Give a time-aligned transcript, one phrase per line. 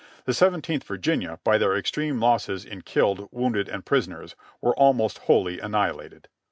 [0.25, 5.59] The Seventeenth Virginia, by their extreme losses in killed, wounded and prisoners, were almost wholly
[5.59, 6.27] annihilated.''